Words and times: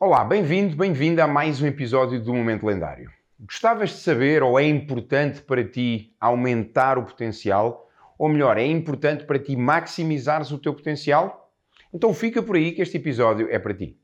Olá, 0.00 0.24
bem-vindo, 0.24 0.76
bem-vinda 0.76 1.24
a 1.24 1.26
mais 1.26 1.60
um 1.60 1.66
episódio 1.66 2.22
do 2.22 2.32
Momento 2.32 2.64
Lendário. 2.64 3.10
Gostavas 3.40 3.90
de 3.90 3.96
saber 3.96 4.44
ou 4.44 4.56
é 4.56 4.64
importante 4.64 5.42
para 5.42 5.64
ti 5.64 6.14
aumentar 6.20 6.96
o 6.96 7.02
potencial? 7.02 7.90
Ou 8.16 8.28
melhor, 8.28 8.56
é 8.58 8.64
importante 8.64 9.24
para 9.24 9.40
ti 9.40 9.56
maximizares 9.56 10.52
o 10.52 10.58
teu 10.58 10.72
potencial? 10.72 11.50
Então 11.92 12.14
fica 12.14 12.40
por 12.40 12.54
aí 12.54 12.70
que 12.70 12.80
este 12.80 12.96
episódio 12.96 13.48
é 13.50 13.58
para 13.58 13.74
ti. 13.74 13.98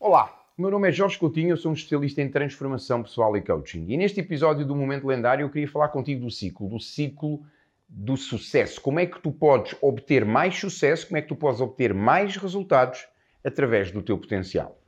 Olá, 0.00 0.36
o 0.58 0.62
meu 0.62 0.70
nome 0.72 0.88
é 0.88 0.90
Jorge 0.90 1.16
Coutinho, 1.16 1.50
eu 1.50 1.56
sou 1.56 1.70
um 1.70 1.74
especialista 1.74 2.20
em 2.20 2.28
transformação 2.28 3.04
pessoal 3.04 3.36
e 3.36 3.40
coaching. 3.40 3.86
E 3.88 3.96
neste 3.96 4.18
episódio 4.18 4.66
do 4.66 4.74
Momento 4.74 5.06
Lendário 5.06 5.44
eu 5.44 5.48
queria 5.48 5.68
falar 5.68 5.90
contigo 5.90 6.22
do 6.22 6.30
ciclo, 6.30 6.68
do 6.68 6.80
ciclo 6.80 7.40
do 7.94 8.16
sucesso. 8.16 8.80
Como 8.80 8.98
é 8.98 9.04
que 9.04 9.20
tu 9.20 9.30
podes 9.30 9.76
obter 9.82 10.24
mais 10.24 10.58
sucesso, 10.58 11.06
como 11.06 11.18
é 11.18 11.22
que 11.22 11.28
tu 11.28 11.36
podes 11.36 11.60
obter 11.60 11.92
mais 11.92 12.36
resultados 12.36 13.06
através 13.44 13.90
do 13.90 14.02
teu 14.02 14.16
potencial. 14.16 14.78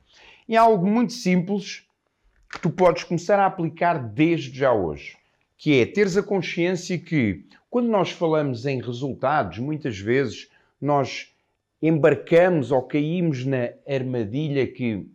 E 0.47 0.55
há 0.55 0.61
algo 0.61 0.87
muito 0.87 1.13
simples 1.13 1.87
que 2.49 2.59
tu 2.59 2.69
podes 2.69 3.03
começar 3.03 3.39
a 3.39 3.45
aplicar 3.45 3.97
desde 3.97 4.57
já 4.57 4.73
hoje, 4.73 5.17
que 5.57 5.79
é 5.79 5.85
teres 5.85 6.17
a 6.17 6.23
consciência 6.23 6.97
que 6.97 7.45
quando 7.69 7.89
nós 7.89 8.11
falamos 8.11 8.65
em 8.65 8.81
resultados, 8.81 9.59
muitas 9.59 9.99
vezes 9.99 10.49
nós 10.79 11.33
embarcamos 11.81 12.71
ou 12.71 12.81
caímos 12.81 13.45
na 13.45 13.71
armadilha 13.87 14.65
que 14.65 15.07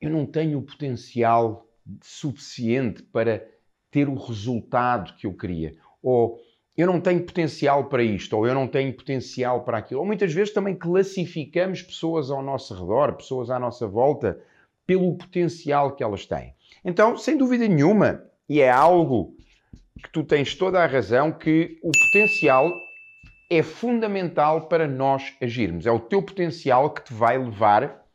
eu 0.00 0.10
não 0.10 0.24
tenho 0.24 0.58
o 0.58 0.62
potencial 0.62 1.66
suficiente 2.02 3.02
para 3.02 3.44
ter 3.90 4.08
o 4.08 4.14
resultado 4.14 5.14
que 5.16 5.26
eu 5.26 5.34
queria. 5.34 5.76
Ou 6.02 6.40
eu 6.78 6.86
não 6.86 7.00
tenho 7.00 7.24
potencial 7.24 7.86
para 7.86 8.04
isto, 8.04 8.36
ou 8.36 8.46
eu 8.46 8.54
não 8.54 8.68
tenho 8.68 8.94
potencial 8.94 9.64
para 9.64 9.78
aquilo. 9.78 9.98
Ou 9.98 10.06
muitas 10.06 10.32
vezes 10.32 10.54
também 10.54 10.76
classificamos 10.76 11.82
pessoas 11.82 12.30
ao 12.30 12.40
nosso 12.40 12.72
redor, 12.72 13.14
pessoas 13.14 13.50
à 13.50 13.58
nossa 13.58 13.84
volta, 13.88 14.40
pelo 14.86 15.16
potencial 15.16 15.96
que 15.96 16.04
elas 16.04 16.24
têm. 16.24 16.54
Então, 16.84 17.16
sem 17.16 17.36
dúvida 17.36 17.66
nenhuma, 17.66 18.22
e 18.48 18.60
é 18.60 18.70
algo 18.70 19.34
que 20.00 20.08
tu 20.12 20.22
tens 20.22 20.54
toda 20.54 20.80
a 20.80 20.86
razão, 20.86 21.32
que 21.32 21.80
o 21.82 21.90
potencial 21.90 22.70
é 23.50 23.60
fundamental 23.60 24.68
para 24.68 24.86
nós 24.86 25.34
agirmos. 25.42 25.84
É 25.84 25.90
o 25.90 25.98
teu 25.98 26.22
potencial 26.22 26.90
que 26.90 27.02
te 27.02 27.12
vai 27.12 27.36
levar 27.36 28.06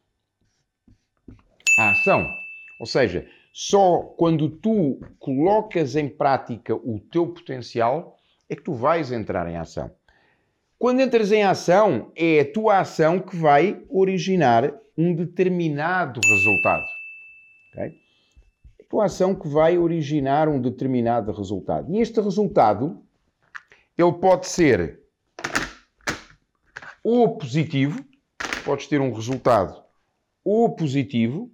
à 1.78 1.89
ação. 1.89 2.25
Ou 2.80 2.86
seja, 2.86 3.28
só 3.52 4.00
quando 4.17 4.47
tu 4.47 5.02
colocas 5.19 5.97
em 5.97 6.08
prática 6.08 6.73
o 6.73 6.97
teu 7.11 7.28
potencial 7.28 8.17
é 8.54 8.56
que 8.56 8.64
tu 8.64 8.73
vais 8.73 9.12
entrar 9.12 9.48
em 9.48 9.58
ação. 9.58 9.92
Quando 10.78 11.02
entras 11.02 11.32
em 11.32 11.44
ação, 11.44 12.12
é 12.16 12.42
a 12.42 12.52
tua 12.52 12.80
ação 12.80 13.20
que 13.20 13.36
vai 13.36 13.84
originar 13.90 14.73
um 14.98 15.16
determinado 15.16 16.20
resultado. 16.28 16.86
Okay? 17.72 18.00
É 18.80 18.84
a 18.84 18.88
tua 18.90 19.06
ação 19.06 19.34
que 19.34 19.48
vai 19.48 19.78
originar 19.78 20.48
um 20.48 20.62
determinado 20.62 21.31
resultado. 21.31 21.92
E 21.92 22.00
este 22.00 22.22
resultado, 22.22 23.02
ele 23.98 24.14
pode 24.14 24.48
ser 24.48 25.02
ou 27.04 27.38
positivo, 27.38 28.04
podes 28.64 28.88
ter 28.88 29.02
um 29.02 29.12
resultado 29.12 29.84
ou 30.44 30.76
positivo, 30.76 31.52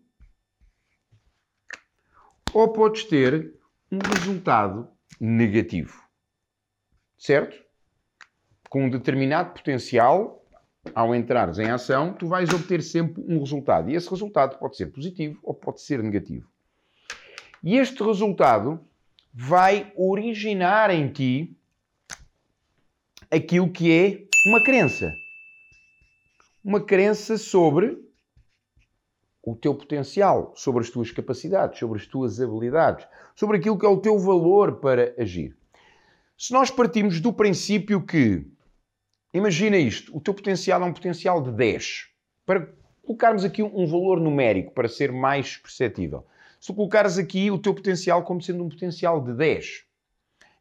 ou 2.53 2.67
podes 2.73 3.03
ter 3.05 3.53
um 3.91 3.99
resultado 3.99 4.87
negativo 5.19 6.08
certo? 7.19 7.61
Com 8.69 8.85
um 8.85 8.89
determinado 8.89 9.53
potencial, 9.53 10.39
ao 10.95 11.13
entrares 11.13 11.59
em 11.59 11.69
ação, 11.69 12.13
tu 12.13 12.27
vais 12.27 12.49
obter 12.49 12.81
sempre 12.81 13.21
um 13.27 13.39
resultado. 13.39 13.89
E 13.89 13.95
esse 13.95 14.09
resultado 14.09 14.57
pode 14.57 14.77
ser 14.77 14.87
positivo 14.87 15.37
ou 15.43 15.53
pode 15.53 15.81
ser 15.81 16.01
negativo. 16.01 16.47
E 17.61 17.77
este 17.77 18.01
resultado 18.01 18.79
vai 19.33 19.91
originar 19.95 20.89
em 20.89 21.11
ti 21.11 21.55
aquilo 23.29 23.69
que 23.69 23.91
é 23.91 24.27
uma 24.47 24.63
crença. 24.63 25.11
Uma 26.63 26.81
crença 26.81 27.37
sobre 27.37 27.97
o 29.43 29.55
teu 29.55 29.75
potencial, 29.75 30.53
sobre 30.55 30.83
as 30.83 30.89
tuas 30.89 31.11
capacidades, 31.11 31.79
sobre 31.79 31.99
as 31.99 32.07
tuas 32.07 32.39
habilidades, 32.39 33.05
sobre 33.35 33.57
aquilo 33.57 33.77
que 33.77 33.85
é 33.85 33.89
o 33.89 33.99
teu 33.99 34.17
valor 34.17 34.79
para 34.79 35.13
agir. 35.17 35.58
Se 36.39 36.53
nós 36.53 36.71
partimos 36.71 37.19
do 37.19 37.33
princípio 37.33 38.01
que, 38.01 38.47
imagina 39.33 39.75
isto, 39.75 40.15
o 40.15 40.21
teu 40.21 40.33
potencial 40.33 40.81
é 40.81 40.85
um 40.85 40.93
potencial 40.93 41.43
de 41.43 41.51
10, 41.51 42.07
para 42.45 42.65
colocarmos 43.03 43.43
aqui 43.43 43.61
um 43.61 43.85
valor 43.85 44.21
numérico 44.21 44.71
para 44.71 44.87
ser 44.87 45.11
mais 45.11 45.57
perceptível. 45.57 46.25
Se 46.57 46.67
tu 46.67 46.75
colocares 46.75 47.17
aqui 47.17 47.51
o 47.51 47.59
teu 47.59 47.75
potencial 47.75 48.23
como 48.23 48.41
sendo 48.41 48.63
um 48.63 48.69
potencial 48.69 49.21
de 49.21 49.33
10, 49.33 49.83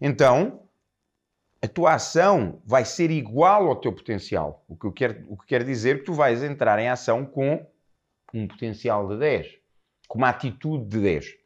então 0.00 0.64
a 1.62 1.68
tua 1.68 1.94
ação 1.94 2.60
vai 2.66 2.84
ser 2.84 3.12
igual 3.12 3.68
ao 3.68 3.76
teu 3.76 3.92
potencial. 3.92 4.64
O 4.66 4.76
que, 4.76 4.90
quero, 4.90 5.24
o 5.28 5.36
que 5.36 5.46
quer 5.46 5.62
dizer 5.62 6.00
que 6.00 6.06
tu 6.06 6.12
vais 6.12 6.42
entrar 6.42 6.80
em 6.80 6.88
ação 6.88 7.24
com 7.24 7.64
um 8.34 8.48
potencial 8.48 9.06
de 9.06 9.16
10, 9.16 9.58
com 10.08 10.18
uma 10.18 10.30
atitude 10.30 10.86
de 10.86 11.00
10. 11.00 11.38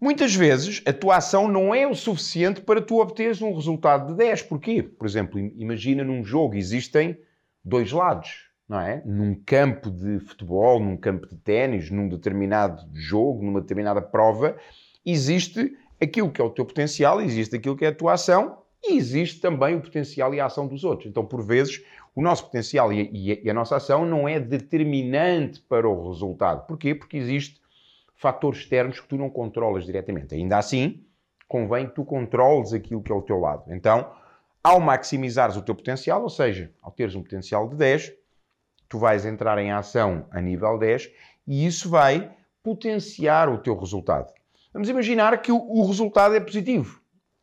Muitas 0.00 0.32
vezes 0.32 0.80
a 0.86 0.92
tua 0.92 1.16
ação 1.16 1.48
não 1.48 1.74
é 1.74 1.84
o 1.84 1.94
suficiente 1.94 2.60
para 2.60 2.80
tu 2.80 3.00
obteres 3.00 3.42
um 3.42 3.52
resultado 3.52 4.12
de 4.12 4.14
10. 4.14 4.42
Porquê? 4.42 4.80
Por 4.80 5.06
exemplo, 5.06 5.40
imagina 5.56 6.04
num 6.04 6.22
jogo 6.22 6.54
existem 6.54 7.18
dois 7.64 7.90
lados, 7.90 8.48
não 8.68 8.80
é? 8.80 9.02
Num 9.04 9.34
campo 9.44 9.90
de 9.90 10.20
futebol, 10.20 10.78
num 10.78 10.96
campo 10.96 11.26
de 11.26 11.36
ténis, 11.36 11.90
num 11.90 12.08
determinado 12.08 12.88
jogo, 12.94 13.44
numa 13.44 13.60
determinada 13.60 14.00
prova, 14.00 14.56
existe 15.04 15.76
aquilo 16.00 16.30
que 16.30 16.40
é 16.40 16.44
o 16.44 16.50
teu 16.50 16.64
potencial, 16.64 17.20
existe 17.20 17.56
aquilo 17.56 17.76
que 17.76 17.84
é 17.84 17.88
a 17.88 17.94
tua 17.94 18.12
ação 18.12 18.58
e 18.84 18.96
existe 18.96 19.40
também 19.40 19.74
o 19.74 19.80
potencial 19.80 20.32
e 20.32 20.38
a 20.38 20.46
ação 20.46 20.68
dos 20.68 20.84
outros. 20.84 21.10
Então, 21.10 21.26
por 21.26 21.42
vezes, 21.42 21.82
o 22.14 22.22
nosso 22.22 22.44
potencial 22.44 22.92
e 22.92 23.42
a, 23.48 23.52
nossa 23.52 23.76
ação 23.76 24.06
não 24.06 24.28
é 24.28 24.38
determinante 24.38 25.60
para 25.60 25.88
o 25.88 26.08
resultado. 26.08 26.66
Porquê? 26.68 26.94
Porque 26.94 27.16
existe 27.16 27.60
fatores 28.18 28.60
externos 28.60 29.00
que 29.00 29.08
tu 29.08 29.16
não 29.16 29.30
controlas 29.30 29.86
diretamente. 29.86 30.34
Ainda 30.34 30.58
assim, 30.58 31.04
convém 31.46 31.86
que 31.86 31.94
tu 31.94 32.04
controles 32.04 32.72
aquilo 32.72 33.02
que 33.02 33.10
é 33.10 33.14
o 33.14 33.22
teu 33.22 33.38
lado. 33.38 33.72
Então, 33.72 34.12
ao 34.62 34.80
maximizares 34.80 35.56
o 35.56 35.62
teu 35.62 35.74
potencial, 35.74 36.22
ou 36.22 36.28
seja, 36.28 36.70
ao 36.82 36.90
teres 36.90 37.14
um 37.14 37.22
potencial 37.22 37.68
de 37.68 37.76
10, 37.76 38.12
tu 38.88 38.98
vais 38.98 39.24
entrar 39.24 39.56
em 39.58 39.70
ação 39.70 40.26
a 40.30 40.40
nível 40.40 40.76
10 40.76 41.10
e 41.46 41.64
isso 41.64 41.88
vai 41.88 42.34
potenciar 42.62 43.48
o 43.48 43.58
teu 43.58 43.78
resultado. 43.78 44.32
Vamos 44.72 44.88
imaginar 44.88 45.40
que 45.40 45.50
o, 45.50 45.86
resultado 45.86 46.34
é 46.34 46.40
positivo. 46.40 47.00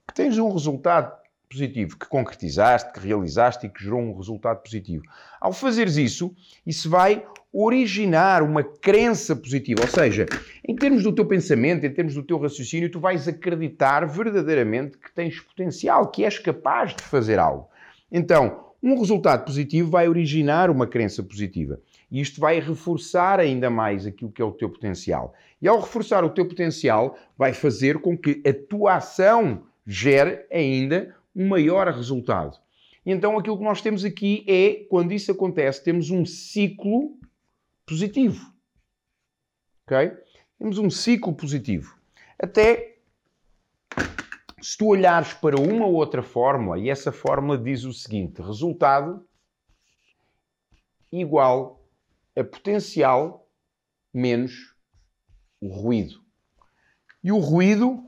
Que 0.07 0.13
tens 0.13 0.37
um 0.37 0.51
resultado 0.51 1.11
positivo, 1.55 1.97
que 1.97 2.07
concretizaste, 2.07 2.91
que 2.91 2.99
realizaste 2.99 3.65
e 3.65 3.69
que 3.69 3.83
gerou 3.83 4.01
um 4.01 4.15
resultado 4.15 4.61
positivo. 4.61 5.03
Ao 5.39 5.53
fazeres 5.53 5.95
isso, 5.95 6.35
isso 6.65 6.89
vai 6.89 7.25
originar 7.51 8.43
uma 8.43 8.61
crença 8.61 9.33
positiva, 9.33 9.81
ou 9.81 9.87
seja, 9.87 10.25
em 10.67 10.75
termos 10.75 11.03
do 11.03 11.13
teu 11.13 11.25
pensamento, 11.25 11.85
em 11.85 11.93
termos 11.93 12.13
do 12.13 12.21
teu 12.21 12.37
raciocínio, 12.37 12.91
tu 12.91 12.99
vais 12.99 13.29
acreditar 13.29 14.05
verdadeiramente 14.05 14.97
que 14.97 15.13
tens 15.13 15.39
potencial, 15.39 16.11
que 16.11 16.25
és 16.25 16.37
capaz 16.37 16.93
de 16.93 17.01
fazer 17.01 17.39
algo. 17.39 17.69
Então, 18.11 18.65
um 18.83 18.99
resultado 18.99 19.45
positivo 19.45 19.89
vai 19.89 20.07
originar 20.09 20.69
uma 20.69 20.85
crença 20.85 21.23
positiva. 21.23 21.79
E 22.11 22.19
isto 22.19 22.41
vai 22.41 22.59
reforçar 22.59 23.39
ainda 23.39 23.69
mais 23.69 24.05
aquilo 24.05 24.31
que 24.31 24.41
é 24.41 24.45
o 24.45 24.51
teu 24.51 24.69
potencial. 24.69 25.33
E 25.61 25.67
ao 25.67 25.79
reforçar 25.79 26.23
o 26.23 26.29
teu 26.29 26.45
potencial, 26.45 27.17
vai 27.37 27.53
fazer 27.53 27.99
com 27.99 28.17
que 28.17 28.43
a 28.45 28.53
tua 28.53 28.95
ação 28.95 29.63
gere 29.87 30.45
ainda 30.51 31.14
um 31.35 31.47
maior 31.47 31.87
resultado. 31.87 32.57
Então, 33.05 33.37
aquilo 33.37 33.57
que 33.57 33.63
nós 33.63 33.81
temos 33.81 34.03
aqui 34.03 34.45
é, 34.47 34.85
quando 34.89 35.11
isso 35.11 35.31
acontece, 35.31 35.83
temos 35.83 36.09
um 36.09 36.25
ciclo 36.25 37.19
positivo. 37.85 38.51
Ok? 39.85 40.11
Temos 40.57 40.77
um 40.77 40.89
ciclo 40.89 41.33
positivo. 41.33 41.95
Até 42.39 42.95
se 44.61 44.75
tu 44.77 44.87
olhares 44.87 45.33
para 45.33 45.59
uma 45.61 45.85
ou 45.85 45.93
outra 45.93 46.23
fórmula, 46.23 46.79
e 46.79 46.89
essa 46.89 47.11
fórmula 47.11 47.55
diz 47.55 47.83
o 47.83 47.93
seguinte: 47.93 48.41
resultado 48.41 49.23
igual 51.11 51.85
a 52.35 52.43
potencial 52.43 53.47
menos 54.11 54.75
o 55.61 55.67
ruído. 55.67 56.19
E 57.23 57.31
o 57.31 57.37
ruído 57.37 58.03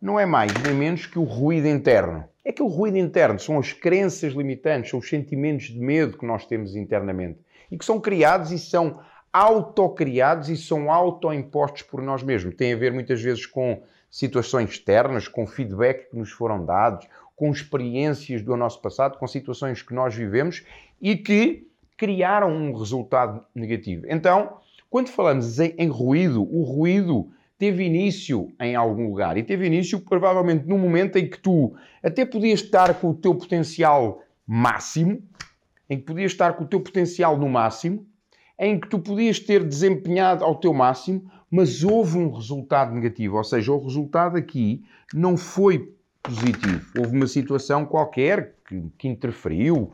não 0.00 0.18
é 0.18 0.24
mais 0.24 0.52
nem 0.62 0.74
menos 0.74 1.06
que 1.06 1.18
o 1.18 1.24
ruído 1.24 1.66
interno. 1.66 2.29
É 2.44 2.50
aquele 2.50 2.70
ruído 2.70 2.96
interno, 2.96 3.38
são 3.38 3.58
as 3.58 3.72
crenças 3.72 4.32
limitantes, 4.32 4.90
são 4.90 4.98
os 4.98 5.08
sentimentos 5.08 5.66
de 5.66 5.78
medo 5.78 6.16
que 6.16 6.24
nós 6.24 6.46
temos 6.46 6.74
internamente 6.74 7.38
e 7.70 7.76
que 7.76 7.84
são 7.84 8.00
criados 8.00 8.50
e 8.50 8.58
são 8.58 9.00
autocriados 9.32 10.48
e 10.48 10.56
são 10.56 10.90
autoimpostos 10.90 11.82
por 11.82 12.02
nós 12.02 12.22
mesmos. 12.22 12.54
Tem 12.56 12.72
a 12.72 12.76
ver 12.76 12.92
muitas 12.92 13.20
vezes 13.22 13.46
com 13.46 13.82
situações 14.10 14.70
externas, 14.70 15.28
com 15.28 15.46
feedback 15.46 16.10
que 16.10 16.16
nos 16.16 16.30
foram 16.30 16.64
dados, 16.64 17.06
com 17.36 17.50
experiências 17.50 18.42
do 18.42 18.56
nosso 18.56 18.80
passado, 18.80 19.18
com 19.18 19.26
situações 19.26 19.82
que 19.82 19.94
nós 19.94 20.14
vivemos 20.14 20.64
e 21.00 21.16
que 21.16 21.68
criaram 21.96 22.50
um 22.50 22.76
resultado 22.76 23.44
negativo. 23.54 24.06
Então, 24.08 24.58
quando 24.88 25.08
falamos 25.08 25.60
em, 25.60 25.74
em 25.78 25.88
ruído, 25.88 26.42
o 26.42 26.64
ruído 26.64 27.30
teve 27.60 27.84
início 27.84 28.50
em 28.58 28.74
algum 28.74 29.06
lugar 29.10 29.36
e 29.36 29.42
teve 29.42 29.66
início 29.66 30.00
provavelmente 30.00 30.66
no 30.66 30.78
momento 30.78 31.18
em 31.18 31.28
que 31.28 31.38
tu 31.38 31.74
até 32.02 32.24
podias 32.24 32.60
estar 32.60 32.94
com 32.94 33.10
o 33.10 33.14
teu 33.14 33.34
potencial 33.34 34.22
máximo, 34.46 35.22
em 35.88 35.98
que 35.98 36.04
podias 36.04 36.32
estar 36.32 36.54
com 36.54 36.64
o 36.64 36.66
teu 36.66 36.80
potencial 36.80 37.36
no 37.36 37.50
máximo, 37.50 38.06
em 38.58 38.80
que 38.80 38.88
tu 38.88 38.98
podias 38.98 39.38
ter 39.38 39.62
desempenhado 39.62 40.42
ao 40.42 40.54
teu 40.54 40.72
máximo, 40.72 41.30
mas 41.50 41.84
houve 41.84 42.16
um 42.16 42.32
resultado 42.32 42.94
negativo, 42.94 43.36
ou 43.36 43.44
seja, 43.44 43.70
o 43.72 43.84
resultado 43.84 44.38
aqui 44.38 44.82
não 45.12 45.36
foi 45.36 45.92
positivo. 46.22 46.90
Houve 46.96 47.14
uma 47.14 47.26
situação 47.26 47.84
qualquer 47.84 48.54
que, 48.66 48.82
que 48.96 49.06
interferiu, 49.06 49.92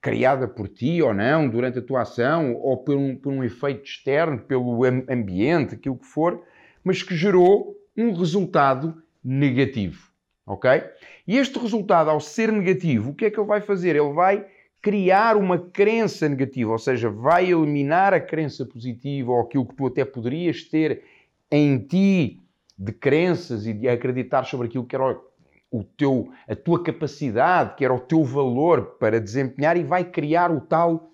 criada 0.00 0.48
por 0.48 0.66
ti 0.66 1.00
ou 1.00 1.14
não, 1.14 1.48
durante 1.48 1.78
a 1.78 1.82
tua 1.82 2.02
ação, 2.02 2.56
ou 2.56 2.76
por 2.78 2.96
um, 2.96 3.14
por 3.14 3.32
um 3.32 3.44
efeito 3.44 3.84
externo, 3.84 4.40
pelo 4.40 4.82
ambiente, 4.84 5.76
aquilo 5.76 5.96
que 5.96 6.06
for, 6.06 6.42
mas 6.84 7.02
que 7.02 7.16
gerou 7.16 7.76
um 7.96 8.12
resultado 8.12 9.02
negativo. 9.24 10.08
Ok? 10.46 10.70
E 11.26 11.36
este 11.36 11.58
resultado, 11.58 12.08
ao 12.08 12.20
ser 12.20 12.50
negativo, 12.50 13.10
o 13.10 13.14
que 13.14 13.26
é 13.26 13.30
que 13.30 13.38
ele 13.38 13.46
vai 13.46 13.60
fazer? 13.60 13.96
Ele 13.96 14.12
vai 14.12 14.46
criar 14.80 15.36
uma 15.36 15.58
crença 15.58 16.28
negativa, 16.28 16.72
ou 16.72 16.78
seja, 16.78 17.10
vai 17.10 17.50
eliminar 17.50 18.14
a 18.14 18.20
crença 18.20 18.64
positiva 18.64 19.32
ou 19.32 19.40
aquilo 19.40 19.66
que 19.66 19.74
tu 19.74 19.86
até 19.86 20.04
poderias 20.04 20.62
ter 20.64 21.02
em 21.50 21.78
ti 21.78 22.40
de 22.78 22.92
crenças 22.92 23.66
e 23.66 23.72
de 23.72 23.88
acreditar 23.88 24.44
sobre 24.44 24.68
aquilo 24.68 24.86
que 24.86 24.94
era 24.94 25.20
o 25.70 25.84
teu, 25.84 26.30
a 26.48 26.54
tua 26.54 26.82
capacidade, 26.82 27.74
que 27.74 27.84
era 27.84 27.92
o 27.92 28.00
teu 28.00 28.24
valor 28.24 28.96
para 28.98 29.20
desempenhar 29.20 29.76
e 29.76 29.82
vai 29.82 30.04
criar 30.04 30.50
o 30.50 30.60
tal 30.60 31.10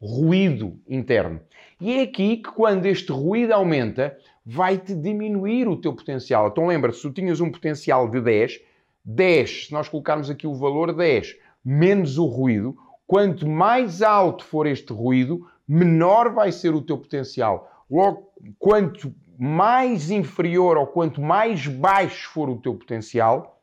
ruído 0.00 0.78
interno. 0.88 1.40
E 1.80 1.98
é 1.98 2.02
aqui 2.02 2.38
que 2.38 2.50
quando 2.50 2.86
este 2.86 3.10
ruído 3.12 3.52
aumenta, 3.52 4.16
vai-te 4.44 4.94
diminuir 4.94 5.68
o 5.68 5.76
teu 5.76 5.92
potencial. 5.94 6.48
Então 6.48 6.66
lembra-te, 6.66 6.96
se 6.96 7.02
tu 7.02 7.12
tinhas 7.12 7.40
um 7.40 7.50
potencial 7.50 8.08
de 8.08 8.20
10, 8.20 8.60
10, 9.04 9.66
se 9.66 9.72
nós 9.72 9.88
colocarmos 9.88 10.28
aqui 10.28 10.46
o 10.46 10.54
valor 10.54 10.92
10 10.92 11.36
menos 11.64 12.18
o 12.18 12.26
ruído, 12.26 12.76
quanto 13.06 13.48
mais 13.48 14.02
alto 14.02 14.44
for 14.44 14.66
este 14.66 14.92
ruído, 14.92 15.48
menor 15.66 16.30
vai 16.30 16.52
ser 16.52 16.74
o 16.74 16.82
teu 16.82 16.98
potencial. 16.98 17.84
Logo, 17.90 18.30
quanto 18.58 19.14
mais 19.38 20.10
inferior 20.10 20.76
ou 20.76 20.86
quanto 20.86 21.20
mais 21.20 21.66
baixo 21.66 22.30
for 22.30 22.50
o 22.50 22.58
teu 22.58 22.74
potencial, 22.74 23.62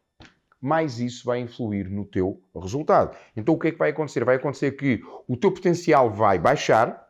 mais 0.60 1.00
isso 1.00 1.26
vai 1.26 1.40
influir 1.40 1.90
no 1.90 2.06
teu 2.06 2.42
resultado. 2.56 3.16
Então 3.36 3.56
o 3.56 3.60
que 3.60 3.70
é 3.70 3.72
que 3.72 3.78
vai 3.78 3.92
acontecer? 3.92 4.24
Vai 4.24 4.36
acontecer 4.36 4.72
que 4.72 5.02
o 5.28 5.38
teu 5.38 5.52
potencial 5.52 6.10
vai 6.10 6.38
baixar, 6.38 7.08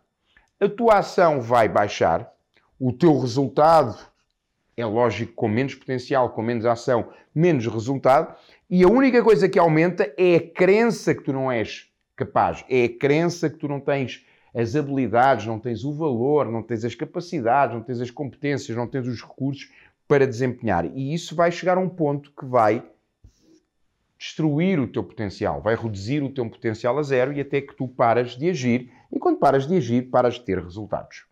a 0.60 0.70
tua 0.70 1.00
ação 1.00 1.42
vai 1.42 1.68
baixar, 1.68 2.32
o 2.83 2.92
teu 2.92 3.19
resultado 3.19 3.95
é 4.75 4.83
lógico, 4.83 5.33
com 5.33 5.48
menos 5.48 5.75
potencial, 5.75 6.31
com 6.31 6.42
menos 6.42 6.66
ação, 6.66 7.10
menos 7.33 7.68
resultado, 7.68 8.36
e 8.68 8.83
a 8.83 8.88
única 8.88 9.24
coisa 9.24 9.48
que 9.48 9.60
aumenta 9.60 10.12
é 10.18 10.38
a 10.38 10.51
crença 10.51 11.13
que 11.13 11.22
tu 11.22 11.31
não 11.31 11.51
és 11.51 11.92
capaz, 12.16 12.66
é 12.68 12.86
a 12.86 12.98
crença 12.98 13.51
que 13.51 13.57
tu 13.57 13.68
não 13.68 13.80
tens 13.80 14.25
as 14.56 14.75
habilidades, 14.75 15.45
não 15.45 15.60
tens 15.60 15.83
o 15.83 15.94
valor, 15.94 16.51
não 16.51 16.63
tens 16.63 16.83
as 16.83 16.95
capacidades, 16.95 17.75
não 17.75 17.83
tens 17.83 18.01
as 18.01 18.10
competências, 18.10 18.75
não 18.75 18.88
tens 18.88 19.07
os 19.07 19.22
recursos 19.22 19.69
para 20.07 20.25
desempenhar. 20.25 20.86
E 20.86 21.13
isso 21.13 21.36
vai 21.36 21.51
chegar 21.51 21.77
a 21.77 21.80
um 21.80 21.88
ponto 21.88 22.31
que 22.31 22.45
vai 22.45 22.84
destruir 24.18 24.80
o 24.80 24.88
teu 24.88 25.04
potencial, 25.04 25.62
vai 25.62 25.75
reduzir 25.75 26.24
o 26.24 26.34
teu 26.34 26.50
potencial 26.50 26.98
a 26.98 27.04
zero 27.04 27.31
e 27.31 27.42
até 27.42 27.62
que 27.62 27.75
tu 27.75 27.88
paras 27.88 28.31
de 28.31 28.50
agir. 28.50 28.92
E 29.12 29.19
quando 29.19 29.38
paras 29.38 29.68
de 29.68 29.75
agir, 29.77 30.10
paras 30.10 30.34
de 30.34 30.42
ter 30.42 30.57
resultados. 30.57 31.31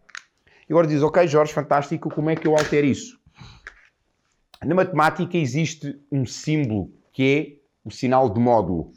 E 0.70 0.74
agora 0.74 0.86
diz, 0.86 1.02
ok, 1.02 1.28
Jorge, 1.28 1.52
fantástico, 1.52 2.14
como 2.14 2.30
é 2.30 2.36
que 2.36 2.48
eu 2.48 2.56
altero 2.56 2.86
isso? 2.86 3.20
Na 4.64 4.76
matemática 4.76 5.36
existe 5.36 6.00
um 6.12 6.28
símbolo 6.28 6.92
que 7.12 7.24
é 7.24 7.88
o 7.88 7.90
sinal 7.90 8.30
de 8.30 8.40
módulo. 8.40 8.92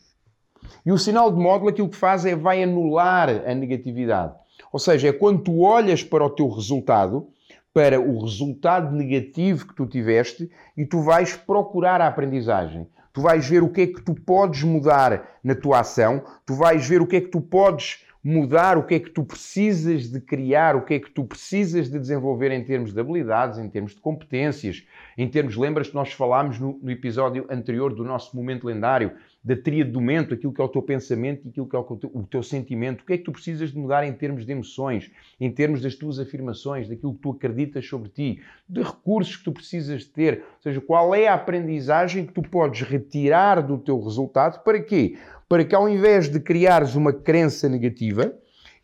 E 0.84 0.92
o 0.92 0.98
sinal 0.98 1.32
de 1.32 1.40
módulo 1.40 1.70
aquilo 1.70 1.88
que 1.88 1.96
faz 1.96 2.26
é 2.26 2.36
vai 2.36 2.62
anular 2.62 3.30
a 3.30 3.54
negatividade. 3.54 4.34
Ou 4.70 4.78
seja, 4.78 5.08
é 5.08 5.12
quando 5.12 5.42
tu 5.42 5.60
olhas 5.60 6.02
para 6.04 6.24
o 6.24 6.30
teu 6.30 6.48
resultado, 6.48 7.28
para 7.72 7.98
o 7.98 8.20
resultado 8.20 8.94
negativo 8.94 9.66
que 9.66 9.74
tu 9.74 9.86
tiveste 9.86 10.50
e 10.76 10.84
tu 10.84 11.00
vais 11.00 11.34
procurar 11.34 12.02
a 12.02 12.06
aprendizagem 12.06 12.86
tu 13.12 13.20
vais 13.20 13.46
ver 13.46 13.62
o 13.62 13.68
que 13.68 13.82
é 13.82 13.86
que 13.86 14.00
tu 14.00 14.14
podes 14.14 14.62
mudar 14.62 15.38
na 15.44 15.54
tua 15.54 15.80
ação, 15.80 16.22
tu 16.46 16.54
vais 16.54 16.86
ver 16.86 17.02
o 17.02 17.06
que 17.06 17.16
é 17.16 17.20
que 17.20 17.28
tu 17.28 17.40
podes 17.40 18.04
mudar, 18.22 18.78
o 18.78 18.84
que 18.84 18.94
é 18.94 19.00
que 19.00 19.10
tu 19.10 19.24
precisas 19.24 20.08
de 20.08 20.20
criar, 20.20 20.76
o 20.76 20.82
que 20.82 20.94
é 20.94 21.00
que 21.00 21.10
tu 21.10 21.24
precisas 21.24 21.90
de 21.90 21.98
desenvolver 21.98 22.52
em 22.52 22.62
termos 22.62 22.92
de 22.92 23.00
habilidades, 23.00 23.58
em 23.58 23.68
termos 23.68 23.94
de 23.94 24.00
competências, 24.00 24.86
em 25.18 25.28
termos, 25.28 25.56
lembras 25.56 25.88
que 25.88 25.94
nós 25.94 26.12
falámos 26.12 26.60
no, 26.60 26.78
no 26.80 26.90
episódio 26.90 27.46
anterior 27.50 27.92
do 27.92 28.04
nosso 28.04 28.36
momento 28.36 28.66
lendário, 28.66 29.12
da 29.44 29.56
tríade 29.56 29.90
do 29.90 30.00
momento, 30.00 30.34
aquilo 30.34 30.52
que 30.52 30.60
é 30.60 30.64
o 30.64 30.68
teu 30.68 30.82
pensamento 30.82 31.44
e 31.44 31.48
aquilo 31.48 31.68
que 31.68 31.74
é 31.74 31.78
o 31.78 31.82
teu, 31.96 32.10
o 32.14 32.22
teu, 32.22 32.42
sentimento. 32.44 33.00
O 33.00 33.04
que 33.04 33.14
é 33.14 33.18
que 33.18 33.24
tu 33.24 33.32
precisas 33.32 33.72
de 33.72 33.78
mudar 33.78 34.06
em 34.06 34.12
termos 34.12 34.46
de 34.46 34.52
emoções, 34.52 35.10
em 35.40 35.50
termos 35.50 35.82
das 35.82 35.96
tuas 35.96 36.20
afirmações, 36.20 36.88
daquilo 36.88 37.14
que 37.14 37.20
tu 37.20 37.32
acreditas 37.32 37.84
sobre 37.84 38.08
ti, 38.08 38.40
de 38.68 38.82
recursos 38.82 39.36
que 39.36 39.44
tu 39.44 39.52
precisas 39.52 40.02
de 40.02 40.10
ter. 40.10 40.44
Ou 40.56 40.62
seja, 40.62 40.80
qual 40.80 41.12
é 41.12 41.26
a 41.26 41.34
aprendizagem 41.34 42.24
que 42.24 42.32
tu 42.32 42.42
podes 42.42 42.82
retirar 42.82 43.60
do 43.60 43.78
teu 43.78 44.00
resultado 44.00 44.62
para 44.62 44.80
quê? 44.80 45.18
Para 45.52 45.66
que 45.66 45.74
ao 45.74 45.86
invés 45.86 46.30
de 46.30 46.40
criares 46.40 46.94
uma 46.94 47.12
crença 47.12 47.68
negativa, 47.68 48.34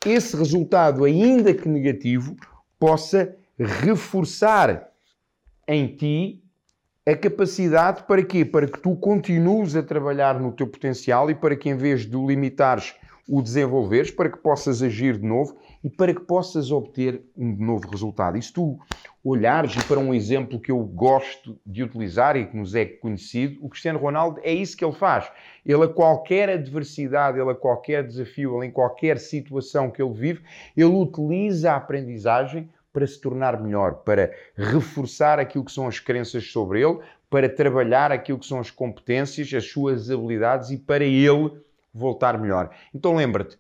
esse 0.05 0.37
resultado, 0.37 1.03
ainda 1.03 1.55
que 1.55 1.67
negativo, 1.67 2.37
possa 2.79 3.35
reforçar 3.59 4.87
em 5.67 5.87
ti 5.97 6.45
a 7.07 7.17
capacidade 7.17 8.03
para 8.03 8.23
quê? 8.23 8.45
Para 8.45 8.67
que 8.67 8.79
tu 8.79 8.95
continues 8.97 9.75
a 9.77 9.83
trabalhar 9.83 10.39
no 10.39 10.53
teu 10.53 10.67
potencial 10.67 11.31
e 11.31 11.35
para 11.35 11.57
que 11.57 11.71
em 11.71 11.75
vez 11.75 12.05
de 12.05 12.15
o 12.15 12.29
limitares, 12.29 12.95
o 13.27 13.41
desenvolveres, 13.41 14.11
para 14.11 14.29
que 14.29 14.37
possas 14.37 14.83
agir 14.83 15.17
de 15.17 15.27
novo 15.27 15.57
e 15.83 15.89
para 15.89 16.13
que 16.13 16.21
possas 16.21 16.71
obter 16.71 17.23
um 17.35 17.57
novo 17.57 17.89
resultado. 17.89 18.37
E 18.37 18.43
se 18.43 18.53
tu 18.53 18.79
olhares 19.23 19.75
e 19.75 19.85
para 19.85 19.99
um 19.99 20.15
exemplo 20.15 20.61
que 20.61 20.71
eu 20.71 20.79
gosto 20.79 21.59
de 21.67 21.83
utilizar 21.83 22.37
e 22.37 22.47
que 22.47 22.57
nos 22.57 22.75
é 22.75 22.85
conhecido, 22.85 23.59
o 23.65 23.69
Cristiano 23.69 23.99
Ronaldo 23.99 24.41
é 24.43 24.53
isso 24.53 24.77
que 24.77 24.85
ele 24.85 24.95
faz. 24.95 25.31
Ele 25.67 25.85
a 25.85 25.89
qualquer 25.89 26.49
adversidade, 26.49 27.39
ele 27.39 27.51
a 27.51 27.55
qualquer 27.55 28.07
desafio, 28.07 28.57
ele 28.57 28.69
em 28.69 28.71
qualquer 28.71 29.19
situação 29.19 29.91
que 29.91 30.03
ele 30.03 30.15
vive, 30.15 30.43
ele 30.77 30.87
utiliza 30.87 31.73
a 31.73 31.77
aprendizagem 31.77 32.71
para 32.93 33.07
se 33.07 33.21
tornar 33.21 33.61
melhor, 33.61 33.97
para 33.97 34.33
reforçar 34.57 35.39
aquilo 35.39 35.65
que 35.65 35.73
são 35.73 35.87
as 35.87 36.01
crenças 36.01 36.51
sobre 36.51 36.83
ele, 36.83 36.99
para 37.29 37.49
trabalhar 37.49 38.11
aquilo 38.11 38.39
que 38.39 38.47
são 38.47 38.59
as 38.59 38.71
competências, 38.71 39.53
as 39.53 39.71
suas 39.71 40.11
habilidades 40.11 40.71
e 40.71 40.79
para 40.79 41.05
ele 41.05 41.61
voltar 41.93 42.39
melhor. 42.39 42.71
Então 42.95 43.15
lembra-te, 43.15 43.59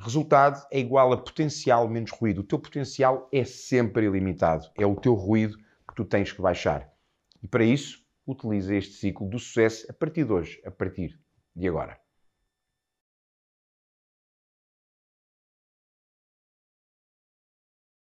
resultado 0.00 0.66
é 0.70 0.78
igual 0.78 1.12
a 1.12 1.16
potencial 1.16 1.88
menos 1.88 2.10
ruído. 2.10 2.40
O 2.40 2.44
teu 2.44 2.58
potencial 2.58 3.28
é 3.32 3.44
sempre 3.44 4.06
ilimitado. 4.06 4.70
É 4.76 4.86
o 4.86 4.96
teu 4.96 5.14
ruído 5.14 5.56
que 5.56 5.94
tu 5.94 6.04
tens 6.04 6.32
que 6.32 6.42
baixar. 6.42 6.92
E 7.42 7.48
para 7.48 7.64
isso, 7.64 8.04
utiliza 8.26 8.74
este 8.74 8.94
ciclo 8.94 9.28
do 9.28 9.38
sucesso 9.38 9.86
a 9.90 9.92
partir 9.92 10.24
de 10.24 10.32
hoje, 10.32 10.60
a 10.64 10.70
partir 10.70 11.18
de 11.54 11.68
agora. 11.68 11.98